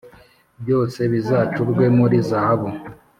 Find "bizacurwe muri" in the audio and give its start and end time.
1.11-2.17